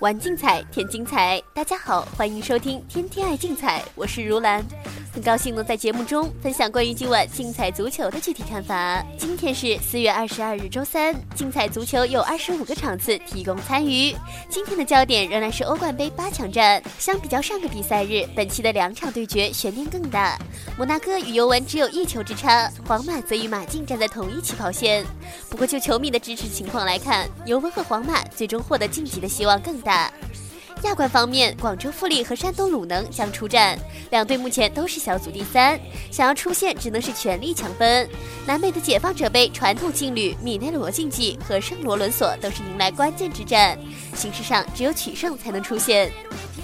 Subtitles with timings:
[0.00, 1.42] 玩竞彩，添精彩。
[1.54, 4.62] 大家好，欢迎收听《天天爱竞彩》，我是如兰。
[5.14, 9.00] 很高兴能在节目中分享关于今晚竞彩足球的具体看法。
[9.16, 14.12] 今天是四月二十二日，周三，竞彩足球有二十五个场次提供参与。
[14.48, 16.82] 今天的焦点仍然是欧冠杯八强战。
[16.98, 20.36] 相比较上个比赛日，本期的两场对决悬念更大。
[20.76, 25.06] 摩纳哥与尤文只有一球之差，皇马则与马竞站在同一起跑线。
[25.48, 30.12] 不过就球迷的支持情况来看，尤文和皇马最终获得晋级的希望更大。
[30.84, 33.78] 亚冠方面，广州富力和山东鲁能将出战，
[34.10, 35.78] 两队目前都是小组第三，
[36.10, 38.08] 想要出线只能是全力抢分。
[38.46, 43.78] 南美的解放者杯传统劲旅米内罗竞技和圣罗伦索都是迎来关键之战，
[44.14, 46.12] 形势上只有取胜才能出线。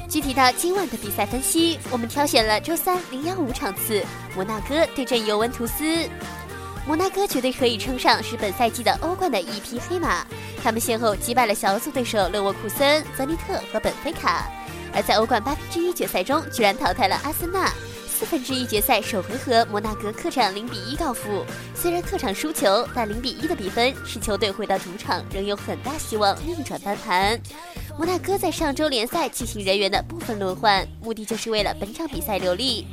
[0.09, 4.03] 具体到今晚的比赛分析，我们挑选了周三零幺五场次，
[4.35, 6.09] 摩纳哥对阵尤文图斯。
[6.87, 10.27] 摩纳哥绝对可以称上是本赛季的欧冠的一匹黑马。
[10.63, 14.51] 他们先后击败了小组对手勒沃库森、泽尼特和本菲卡，
[14.93, 17.73] 而在欧冠八分之一决赛中，居然淘汰了阿森纳。
[18.09, 21.43] 四分之一决赛首回合，摩纳哥客场零比一告负。
[21.75, 27.41] 虽然客场输球，但零比一的比分使球队回到主场仍有很大希望逆转翻盘。
[27.97, 32.87] 摩纳哥在上周联赛进行人员的部分轮换，目的就是为了本场比赛留力。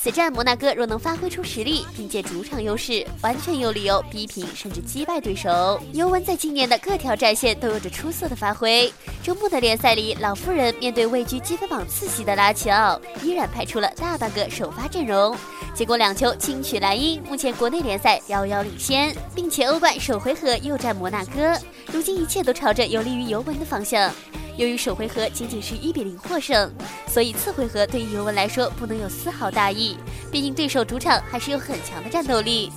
[0.00, 5.80] 此战摩纳哥若能发挥出实力，凭借主场优势，完全有理由逼平甚至击败对手。
[5.92, 8.92] 尤文在今年的各条战线都有着出色的发挥。
[9.24, 15.36] 周末的联赛里，老妇人面对位居积分榜次席的拉齐奥，依然派出了大半个首发阵容，
[15.74, 21.58] 结果两球轻取莱茵，目前国内联赛遥遥领先，并且欧冠首回合又战摩纳哥，
[21.92, 24.08] 如今一切都朝着有利于尤文的方向。
[24.56, 26.72] 由于首回合仅仅是一比零获胜，
[27.08, 29.96] 所以次回合对于尤文来说不能有丝毫大意。
[30.30, 32.70] 毕竟对手主场还是有很强的战斗力。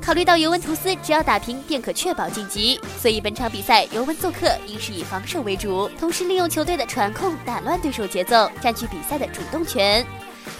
[0.00, 10.04] 考虑到尤文图斯只要打平便可确保晋级，所以本场比赛尤文做客应是以防守为主，同时利用球队的传控打乱对手节奏，占据比赛的主动权。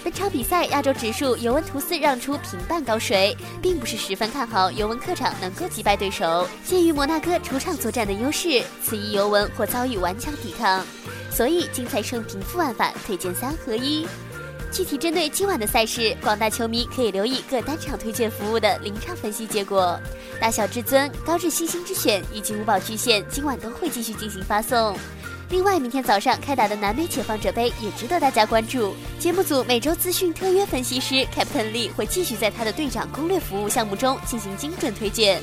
[0.03, 6.49] 本场比赛亚洲指数尤文图斯让出平半高水，并不是十分看好尤文客场能够击败对手。
[6.65, 10.82] 鉴于摩纳哥主场作战的优势，此役尤文或遭遇顽强抵抗，
[11.34, 14.06] 所以精彩胜平负玩法推荐三合一。
[14.71, 19.99] 具体针对今晚的赛事，广大球迷可以留意各单场推荐服务的临场分析结果。
[20.41, 24.97] 大小至尊、高至星星之选以及五宝巨献今晚都会继续进行发送。
[25.50, 28.97] 另外，明天早上开打的南美解放者杯也值得大家关注。
[29.19, 35.41] 节目组每周资讯特约分析师 Captain 力会继续在他的队长攻略服务项目中进行精准推荐。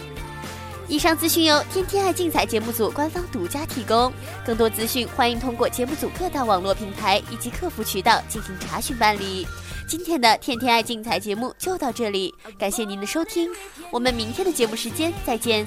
[0.91, 4.12] 以上资讯由天天爱竞彩节目组官方独家提供，
[4.46, 9.47] 更多资讯欢迎通过节目组各大网络平台以及客服渠道进行查询办理。
[9.88, 13.50] 今天的天天爱竞彩节目就到这里，感谢您的收听，
[13.90, 15.66] 我们明天的节目时间再见。